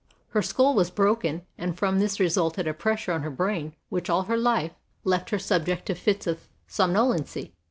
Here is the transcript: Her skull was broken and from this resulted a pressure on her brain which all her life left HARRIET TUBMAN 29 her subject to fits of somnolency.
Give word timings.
Her 0.29 0.41
skull 0.41 0.73
was 0.73 0.89
broken 0.89 1.43
and 1.59 1.77
from 1.77 1.99
this 1.99 2.19
resulted 2.19 2.67
a 2.67 2.73
pressure 2.73 3.11
on 3.11 3.21
her 3.21 3.29
brain 3.29 3.75
which 3.89 4.09
all 4.09 4.23
her 4.23 4.35
life 4.35 4.71
left 5.03 5.29
HARRIET 5.29 5.29
TUBMAN 5.29 5.29
29 5.29 5.29
her 5.29 5.39
subject 5.39 5.85
to 5.85 5.93
fits 5.93 6.25
of 6.25 6.47
somnolency. 6.67 7.51